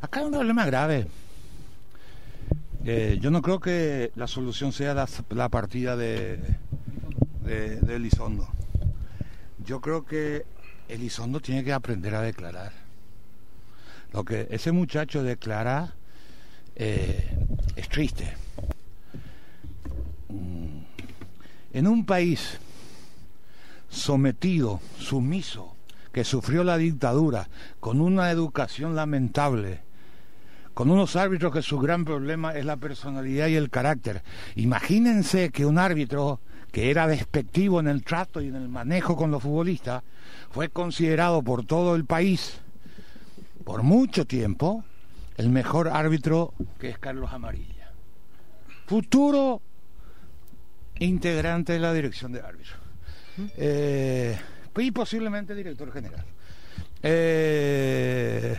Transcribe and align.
Acá 0.00 0.20
hay 0.20 0.26
un 0.26 0.32
problema 0.32 0.64
grave. 0.66 1.06
Eh, 2.84 3.18
yo 3.20 3.30
no 3.30 3.42
creo 3.42 3.60
que 3.60 4.12
la 4.16 4.26
solución 4.26 4.72
sea 4.72 4.94
la, 4.94 5.48
partida 5.48 5.96
de, 5.96 6.38
de, 7.44 7.76
de 7.80 7.96
Elizondo. 7.96 8.48
Yo 9.64 9.80
creo 9.80 10.06
que 10.06 10.46
Elizondo 10.88 11.40
tiene 11.40 11.62
que 11.62 11.72
aprender 11.72 12.14
a 12.14 12.22
declarar. 12.22 12.72
Lo 14.12 14.24
que 14.24 14.48
ese 14.50 14.72
muchacho 14.72 15.22
declara 15.22 15.94
eh, 16.74 17.28
es 17.76 17.88
triste. 17.88 18.34
Mm. 20.28 20.80
En 21.72 21.86
un 21.86 22.04
país 22.04 22.58
sometido, 23.88 24.80
sumiso, 24.98 25.76
que 26.12 26.24
sufrió 26.24 26.64
la 26.64 26.76
dictadura, 26.76 27.48
con 27.78 28.00
una 28.00 28.30
educación 28.30 28.96
lamentable, 28.96 29.82
con 30.74 30.90
unos 30.90 31.16
árbitros 31.16 31.52
que 31.52 31.62
su 31.62 31.78
gran 31.78 32.04
problema 32.04 32.54
es 32.54 32.64
la 32.64 32.76
personalidad 32.76 33.48
y 33.48 33.56
el 33.56 33.70
carácter. 33.70 34.22
Imagínense 34.56 35.50
que 35.50 35.66
un 35.66 35.78
árbitro 35.78 36.40
que 36.70 36.90
era 36.90 37.06
despectivo 37.06 37.80
en 37.80 37.88
el 37.88 38.04
trato 38.04 38.40
y 38.40 38.48
en 38.48 38.56
el 38.56 38.68
manejo 38.68 39.16
con 39.16 39.30
los 39.30 39.42
futbolistas, 39.42 40.02
fue 40.50 40.68
considerado 40.68 41.42
por 41.42 41.64
todo 41.64 41.96
el 41.96 42.04
país, 42.04 42.60
por 43.64 43.82
mucho 43.82 44.24
tiempo, 44.24 44.84
el 45.36 45.48
mejor 45.48 45.88
árbitro 45.88 46.54
que 46.78 46.90
es 46.90 46.98
Carlos 46.98 47.32
Amarilla. 47.32 47.90
Futuro 48.86 49.60
integrante 50.98 51.72
de 51.72 51.78
la 51.78 51.92
dirección 51.92 52.32
de 52.32 52.40
árbitros. 52.40 52.78
Eh, 53.56 54.38
y 54.76 54.90
posiblemente 54.90 55.54
director 55.54 55.92
general. 55.92 56.24
Eh, 57.02 58.56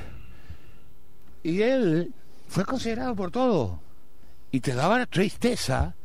y 1.44 1.62
él 1.62 2.14
fue 2.48 2.66
considerado 2.66 3.16
por 3.16 3.32
todo. 3.32 3.80
Y 4.52 4.60
te 4.60 4.74
daba 4.74 5.06
tristeza, 5.06 5.96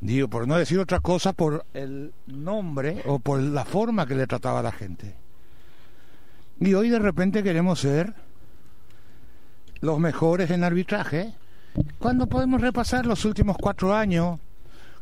digo, 0.00 0.28
por 0.28 0.48
no 0.48 0.56
decir 0.56 0.78
otra 0.78 1.00
cosa, 1.00 1.32
por 1.32 1.64
el 1.72 2.12
nombre 2.26 3.02
o 3.06 3.18
por 3.18 3.40
la 3.40 3.64
forma 3.64 4.06
que 4.06 4.14
le 4.14 4.26
trataba 4.26 4.60
a 4.60 4.64
la 4.64 4.72
gente. 4.72 5.14
Y 6.60 6.74
hoy 6.74 6.88
de 6.88 6.98
repente 6.98 7.42
queremos 7.42 7.80
ser 7.80 8.14
los 9.80 9.98
mejores 9.98 10.50
en 10.50 10.64
arbitraje. 10.64 11.34
¿Cuándo 11.98 12.26
podemos 12.26 12.60
repasar 12.60 13.06
los 13.06 13.24
últimos 13.24 13.56
cuatro 13.56 13.94
años? 13.94 14.40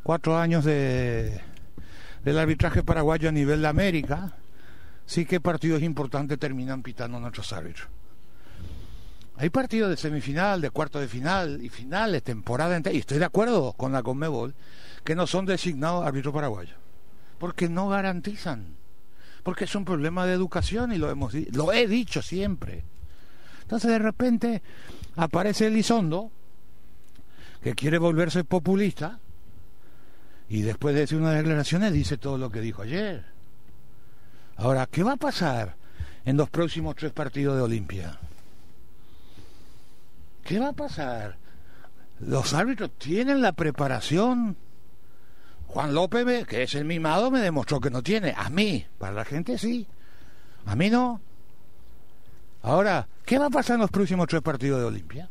Cuatro 0.03 0.37
años 0.37 0.65
de, 0.65 1.41
del 2.25 2.39
arbitraje 2.39 2.83
paraguayo 2.83 3.29
a 3.29 3.33
nivel 3.33 3.63
de 3.63 3.69
América. 3.69 4.33
Sí 5.07 5.25
que 5.25 5.41
partidos 5.41 5.83
importantes 5.83 6.39
terminan 6.39 6.83
pitando 6.83 7.21
nuestros 7.21 7.53
árbitros. 7.53 7.89
Hay 9.37 9.51
partidos 9.51 9.91
de 9.91 9.97
semifinal, 9.97 10.61
de 10.61 10.71
cuarto 10.71 11.01
de 11.01 11.09
final 11.09 11.61
y 11.63 11.69
finales, 11.69 12.23
temporada 12.23 12.77
entera, 12.77 12.95
y 12.95 12.99
estoy 12.99 13.19
de 13.19 13.25
acuerdo 13.25 13.73
con 13.73 13.93
la 13.93 14.03
Conmebol, 14.03 14.55
que 15.05 15.15
no 15.15 15.27
son 15.27 15.47
designados 15.47 16.07
árbitros 16.07 16.35
paraguayos. 16.35 16.77
Porque 17.39 17.69
no 17.69 17.89
garantizan. 17.89 18.77
Porque 19.43 19.65
es 19.65 19.75
un 19.75 19.85
problema 19.85 20.27
de 20.27 20.35
educación 20.35 20.93
y 20.93 20.99
lo, 20.99 21.11
hemos, 21.11 21.35
lo 21.35 21.73
he 21.73 21.89
dicho 21.89 22.23
siempre. 22.23 22.85
Entonces 23.63 23.91
de 23.91 23.99
repente 23.99 24.63
aparece 25.17 25.67
Elizondo, 25.67 26.31
que 27.63 27.75
quiere 27.75 27.99
volverse 27.99 28.45
populista, 28.45 29.19
y 30.49 30.63
después 30.63 30.95
de 30.95 31.01
decir 31.01 31.19
unas 31.19 31.37
declaraciones 31.37 31.93
dice 31.93 32.19
todo 32.19 32.37
lo 32.37 32.51
que 32.51 32.61
dijo 32.61 32.83
ayer. 32.83 33.25
Ahora, 34.57 34.87
¿qué 34.87 35.03
va 35.03 35.13
a 35.13 35.17
pasar 35.17 35.77
en 36.25 36.37
los 36.37 36.51
próximos 36.51 36.95
tres 36.95 37.13
partidos 37.13 37.57
de 37.57 37.63
Olimpia? 37.63 38.19
¿Qué 40.45 40.59
va 40.59 40.69
a 40.69 40.73
pasar? 40.73 41.37
Los 42.21 42.55
árbitros 42.55 42.91
tienen 42.99 43.43
la 43.43 43.53
preparación. 43.53 44.57
Juan 45.67 45.95
López, 45.95 46.47
que 46.47 46.63
es 46.63 46.75
el 46.75 46.85
mimado, 46.85 47.31
me 47.31 47.41
demostró 47.41 47.81
que 47.81 47.91
no 47.91 48.03
tiene. 48.03 48.35
A 48.37 48.51
mí, 48.51 48.87
para 48.99 49.15
la 49.15 49.25
gente 49.25 49.59
sí. 49.59 49.87
A 50.67 50.77
mí 50.77 50.91
no. 50.91 51.21
Ahora, 52.63 53.09
¿qué 53.25 53.39
va 53.39 53.47
a 53.47 53.51
pasar 53.51 53.75
en 53.75 53.81
los 53.81 53.91
próximos 53.91 54.29
tres 54.29 54.43
partidos 54.43 54.81
de 54.81 54.87
Olimpia? 54.87 55.29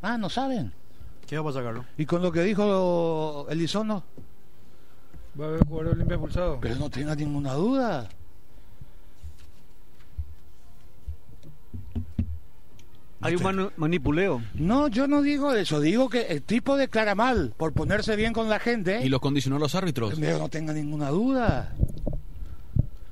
Ah, 0.00 0.16
no 0.16 0.30
saben. 0.30 0.72
¿Qué 1.26 1.36
va 1.36 1.42
a 1.42 1.44
pasar, 1.44 1.64
Carlos? 1.64 1.84
¿Y 1.98 2.06
con 2.06 2.22
lo 2.22 2.32
que 2.32 2.42
dijo 2.42 3.46
Elizondo? 3.50 4.04
Va 5.38 5.44
a 5.44 5.48
haber 5.48 5.66
jugador 5.66 5.94
Olimpia 5.94 6.14
expulsado. 6.14 6.58
Pero 6.60 6.76
no 6.76 6.88
tenga 6.88 7.14
ninguna 7.14 7.52
duda. 7.52 8.08
Hay 13.20 13.34
un 13.34 13.42
manu- 13.42 13.72
manipuleo. 13.76 14.42
No, 14.54 14.86
yo 14.88 15.08
no 15.08 15.22
digo 15.22 15.52
eso. 15.52 15.80
Digo 15.80 16.08
que 16.08 16.22
el 16.28 16.42
tipo 16.42 16.76
declara 16.76 17.14
mal 17.14 17.52
por 17.56 17.72
ponerse 17.72 18.14
bien 18.16 18.32
con 18.32 18.48
la 18.48 18.60
gente. 18.60 19.04
Y 19.04 19.08
los 19.08 19.20
condicionó 19.20 19.58
los 19.58 19.74
árbitros. 19.74 20.14
Pero 20.18 20.38
no 20.38 20.48
tenga 20.48 20.72
ninguna 20.72 21.08
duda. 21.10 21.72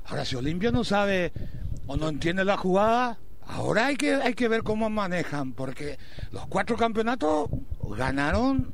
Ahora, 0.04 0.24
si 0.24 0.36
Olimpia 0.36 0.70
no 0.70 0.84
sabe 0.84 1.32
o 1.88 1.96
no 1.96 2.08
entiende 2.08 2.44
la 2.44 2.56
jugada, 2.56 3.18
ahora 3.46 3.86
hay 3.86 3.96
que, 3.96 4.14
hay 4.14 4.34
que 4.34 4.46
ver 4.46 4.62
cómo 4.62 4.88
manejan, 4.88 5.52
porque 5.52 5.98
los 6.30 6.46
cuatro 6.46 6.76
campeonatos 6.76 7.48
ganaron 7.96 8.72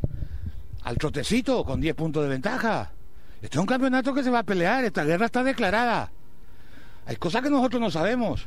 al 0.83 0.97
trotecito 0.99 1.65
con 1.65 1.81
10 1.81 1.95
puntos 1.95 2.23
de 2.25 2.29
ventaja. 2.29 2.93
Este 3.41 3.57
es 3.57 3.61
un 3.61 3.67
campeonato 3.67 4.13
que 4.13 4.23
se 4.23 4.31
va 4.31 4.41
a 4.41 4.45
pelear, 4.45 4.85
esta 4.85 5.05
guerra 5.05 5.27
está 5.27 5.43
declarada. 5.43 6.13
Hay 7.07 7.17
cosas 7.17 7.43
que 7.43 7.49
nosotros 7.51 7.81
no 7.81 7.91
sabemos. 7.91 8.47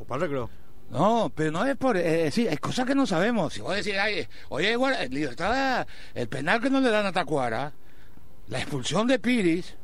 O 0.00 0.04
para 0.04 0.16
el 0.24 0.30
recreo. 0.30 0.50
No, 0.90 1.32
pero 1.34 1.50
no 1.50 1.64
es 1.64 1.76
por... 1.76 1.96
Eh, 1.96 2.30
sí, 2.30 2.46
hay 2.46 2.56
cosas 2.58 2.86
que 2.86 2.94
no 2.94 3.06
sabemos. 3.06 3.52
Si 3.54 3.60
vos 3.60 3.74
decís, 3.74 3.94
ay, 4.00 4.28
oye, 4.48 4.76
Guara- 4.76 5.02
el, 5.02 5.10
Libertad, 5.10 5.86
el 6.14 6.28
penal 6.28 6.60
que 6.60 6.70
no 6.70 6.80
le 6.80 6.90
dan 6.90 7.06
a 7.06 7.12
Tacuara, 7.12 7.72
la 8.48 8.58
expulsión 8.60 9.06
de 9.08 9.18
Piris, 9.18 9.74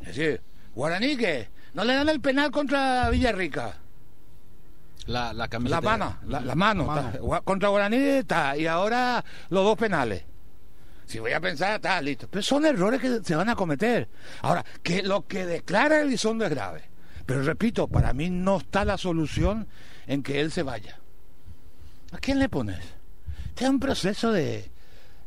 es 0.00 0.06
decir, 0.06 0.40
Guaraní 0.74 1.16
que 1.16 1.48
no 1.74 1.84
le 1.84 1.94
dan 1.94 2.08
el 2.08 2.20
penal 2.20 2.50
contra 2.50 3.10
Villarrica. 3.10 3.76
La, 5.06 5.32
la. 5.32 5.46
La 5.48 5.80
mano, 5.80 6.18
la, 6.26 6.40
la 6.40 6.54
mano, 6.54 6.86
contra 7.44 7.68
Guaraní 7.68 7.96
está, 7.96 8.56
y 8.56 8.66
ahora 8.66 9.24
los 9.50 9.62
dos 9.64 9.76
penales. 9.76 10.24
Si 11.04 11.18
voy 11.20 11.32
a 11.32 11.40
pensar, 11.40 11.76
está 11.76 12.00
listo. 12.00 12.26
Pero 12.28 12.42
son 12.42 12.64
errores 12.66 13.00
que 13.00 13.20
se 13.22 13.36
van 13.36 13.48
a 13.48 13.54
cometer. 13.54 14.08
Ahora, 14.42 14.64
que 14.82 15.02
lo 15.02 15.26
que 15.26 15.46
declara 15.46 16.00
Elizondo 16.00 16.44
es 16.44 16.50
grave. 16.50 16.82
Pero 17.26 17.42
repito, 17.42 17.88
para 17.88 18.12
mí 18.12 18.30
no 18.30 18.58
está 18.58 18.84
la 18.84 18.96
solución 18.96 19.66
en 20.06 20.22
que 20.22 20.40
él 20.40 20.50
se 20.52 20.62
vaya. 20.62 20.98
¿A 22.12 22.18
quién 22.18 22.38
le 22.38 22.48
pones? 22.48 22.78
Este 23.48 23.64
es 23.64 23.70
un 23.70 23.80
proceso 23.80 24.30
de, 24.32 24.70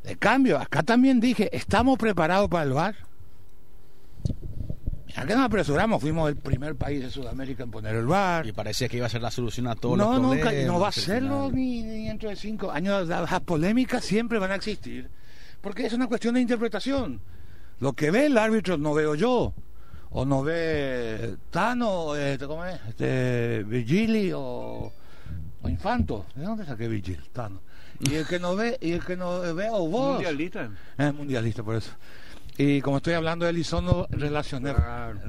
de 0.04 0.16
cambio. 0.18 0.58
Acá 0.60 0.82
también 0.82 1.20
dije, 1.20 1.50
¿estamos 1.56 1.98
preparados 1.98 2.48
para 2.50 2.64
el 2.64 2.72
VAR? 2.74 2.96
Mira 5.08 5.26
que 5.26 5.34
nos 5.36 5.46
apresuramos, 5.46 6.00
fuimos 6.02 6.30
el 6.30 6.36
primer 6.38 6.76
país 6.76 7.02
de 7.02 7.10
Sudamérica 7.10 7.64
en 7.64 7.72
poner 7.72 7.96
el 7.96 8.06
VAR. 8.06 8.46
Y 8.48 8.52
parecía 8.54 8.88
que 8.88 8.98
iba 8.98 9.08
a 9.08 9.10
ser 9.10 9.22
la 9.22 9.32
solución 9.32 9.68
a 9.68 9.76
todos 9.76 9.98
No, 9.98 10.14
los 10.20 10.38
problemas. 10.38 10.68
no 10.68 10.80
va 10.80 10.90
a 10.90 10.92
serlo 10.92 11.52
ni, 11.52 11.82
ni 11.82 12.06
dentro 12.08 12.30
de 12.30 12.36
cinco 12.36 12.72
años. 12.72 13.08
Las 13.08 13.42
polémicas 13.42 14.06
siempre 14.06 14.38
van 14.40 14.52
a 14.52 14.56
existir, 14.56 15.10
porque 15.62 15.86
es 15.86 15.94
una 15.94 16.08
cuestión 16.08 16.36
de 16.36 16.42
interpretación. 16.42 17.22
Lo 17.80 17.94
que 17.94 18.12
ve 18.12 18.28
el 18.28 18.38
árbitro 18.38 18.78
no 18.78 18.94
veo 18.94 19.16
yo, 19.16 19.54
o 20.12 20.26
no 20.26 20.44
ve 20.44 21.38
Tano, 21.50 22.16
este, 22.16 22.48
¿cómo 22.48 22.66
es? 22.66 22.80
Este, 22.88 23.64
Vigili 23.64 24.32
o, 24.34 24.92
o 25.62 25.70
Infanto. 25.70 26.26
¿De 26.36 26.44
dónde 26.44 26.66
saqué 26.66 26.88
Vigil? 26.88 27.22
Tano. 27.32 27.62
Y 28.00 28.16
el 28.16 28.26
que 28.26 28.40
no 28.40 28.56
ve, 28.56 28.78
y 28.82 28.94
el 28.94 29.04
que 29.04 29.18
no 29.18 29.42
ve, 29.54 29.68
o 29.70 29.88
vos. 29.88 30.14
Mundialista. 30.14 30.70
Es 30.98 31.14
mundialista, 31.14 31.64
por 31.64 31.76
eso. 31.76 31.92
Y 32.58 32.82
como 32.82 32.98
estoy 32.98 33.14
hablando 33.14 33.46
de 33.46 33.52
Elizondo, 33.52 34.08
relacioné. 34.10 34.74
Claro. 34.74 35.20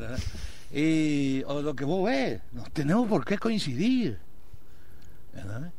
Y 0.72 1.42
o 1.47 1.62
lo 1.62 1.74
que 1.74 1.84
vos 1.84 2.04
ves, 2.08 2.41
no 2.53 2.65
tenemos 2.72 3.09
por 3.09 3.24
qué 3.24 3.38
coincidir. 3.38 4.18
¿verdad? 5.33 5.72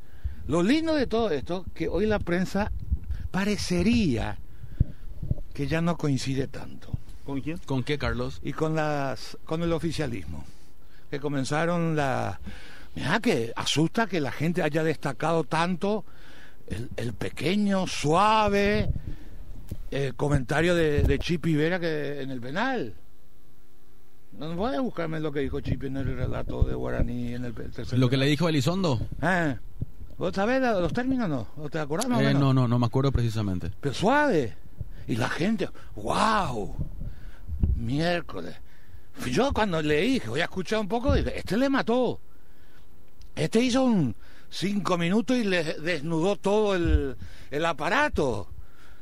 Lo 0.48 0.64
lindo 0.64 0.96
de 0.96 1.08
todo 1.08 1.30
esto, 1.30 1.66
que 1.74 1.88
hoy 1.88 2.06
la 2.06 2.20
prensa 2.20 2.72
parecería 3.32 4.38
que 5.54 5.68
ya 5.68 5.82
no 5.82 5.98
coincide 5.98 6.48
tanto. 6.48 6.98
¿Con 7.26 7.42
quién? 7.42 7.58
¿Con 7.66 7.84
qué, 7.84 7.98
Carlos? 7.98 8.40
Y 8.44 8.54
con 8.54 8.76
las 8.76 9.38
con 9.46 9.64
el 9.64 9.74
oficialismo. 9.74 10.44
Que 11.10 11.20
comenzaron 11.20 11.96
la. 11.96 12.40
Mira 12.96 13.20
que 13.20 13.54
asusta 13.56 14.08
que 14.08 14.20
la 14.20 14.32
gente 14.32 14.64
haya 14.64 14.84
destacado 14.84 15.44
tanto 15.44 16.04
el, 16.68 16.90
el 16.98 17.14
pequeño, 17.14 17.88
suave 17.88 18.90
eh, 19.92 20.14
comentario 20.16 20.74
de, 20.74 21.04
de 21.04 21.20
Chipi 21.20 21.56
Vera 21.56 21.80
que 21.80 22.22
en 22.22 22.32
el 22.32 22.40
penal. 22.42 22.94
No 24.38 24.56
voy 24.56 24.76
a 24.76 24.80
buscarme 24.82 25.20
lo 25.20 25.32
que 25.32 25.42
dijo 25.42 25.60
Chipi 25.60 25.88
en 25.88 25.98
el 25.98 26.16
relato 26.16 26.64
de 26.64 26.74
Guaraní 26.74 27.34
en 27.34 27.46
el, 27.46 27.54
tercer 27.54 28.00
Lo 28.00 28.10
que 28.10 28.18
le 28.18 28.26
dijo 28.26 28.48
Elizondo. 28.48 29.00
Eh, 29.22 29.58
¿Vos 30.18 30.34
sabés 30.34 30.62
los 30.62 30.94
términos 30.94 31.28
no? 31.28 31.48
¿O 31.58 31.70
te 31.70 31.80
acordás 31.80 32.06
Eh, 32.22 32.34
no, 32.34 32.54
no, 32.54 32.68
no 32.68 32.80
me 32.80 32.86
acuerdo 32.86 33.12
precisamente. 33.12 33.72
pero 33.82 33.94
suave. 33.94 34.56
Y 35.08 35.16
la 35.18 35.28
gente, 35.30 35.68
wow, 35.96 36.74
miércoles, 37.82 38.56
Yo 39.30 39.52
cuando 39.54 39.82
leí, 39.82 40.20
que 40.20 40.30
voy 40.30 40.42
a 40.42 40.46
escuchar 40.46 40.80
un 40.80 40.88
poco, 40.88 41.14
este 41.16 41.58
le 41.58 41.70
mató. 41.70 42.20
Este 43.36 43.60
hizo 43.62 43.84
un 43.84 44.16
cinco 44.50 44.98
minutos 44.98 45.38
y 45.38 45.44
le 45.44 45.64
desnudó 45.64 46.36
todo 46.36 46.76
el, 46.76 47.16
el 47.50 47.66
aparato. 47.66 48.48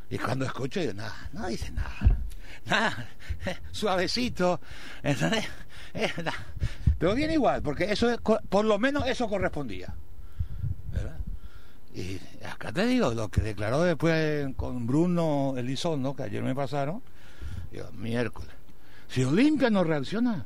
Y 0.10 0.18
cuando 0.18 0.46
escucho, 0.46 0.80
digo, 0.80 0.94
nada, 0.94 1.30
no 1.34 1.48
dice 1.48 1.72
nada. 1.72 2.18
Nada, 2.66 3.10
suavecito. 3.72 4.60
Eh. 5.92 6.08
Pero 7.00 7.16
bien 7.16 7.32
igual, 7.32 7.64
porque 7.64 7.92
eso 7.92 8.12
es, 8.12 8.20
por 8.20 8.64
lo 8.64 8.78
menos 8.78 9.08
eso 9.08 9.28
correspondía. 9.28 9.96
Y 11.96 12.20
acá 12.46 12.72
te 12.72 12.86
digo, 12.86 13.12
lo 13.16 13.30
que 13.30 13.42
declaró 13.42 13.82
después 13.82 14.54
con 14.56 14.86
Bruno 14.86 15.56
Elizondo, 15.58 16.16
que 16.16 16.24
ayer 16.24 16.44
me 16.44 16.54
pasaron, 16.54 17.02
digo, 17.72 17.92
miércoles. 17.94 18.59
Si 19.10 19.24
Olimpia 19.24 19.70
no 19.72 19.84
reacciona, 19.84 20.46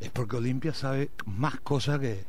es 0.00 0.10
porque 0.10 0.36
Olimpia 0.36 0.74
sabe 0.74 1.10
más 1.24 1.58
cosas 1.60 1.98
que, 1.98 2.24